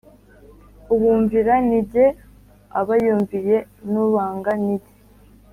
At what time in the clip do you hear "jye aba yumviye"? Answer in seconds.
1.89-3.57